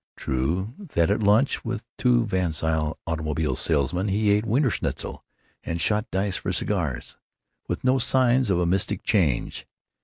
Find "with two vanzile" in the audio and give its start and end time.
1.63-2.97